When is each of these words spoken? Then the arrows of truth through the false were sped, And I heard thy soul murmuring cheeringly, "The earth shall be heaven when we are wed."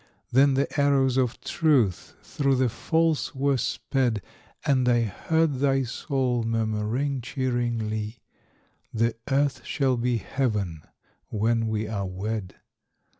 Then 0.31 0.55
the 0.55 0.81
arrows 0.81 1.15
of 1.15 1.39
truth 1.41 2.15
through 2.23 2.55
the 2.55 2.69
false 2.69 3.35
were 3.35 3.57
sped, 3.57 4.23
And 4.65 4.89
I 4.89 5.01
heard 5.03 5.59
thy 5.59 5.83
soul 5.83 6.41
murmuring 6.41 7.21
cheeringly, 7.21 8.17
"The 8.91 9.15
earth 9.29 9.63
shall 9.63 9.97
be 9.97 10.17
heaven 10.17 10.81
when 11.27 11.67
we 11.67 11.87
are 11.87 12.07
wed." 12.07 12.55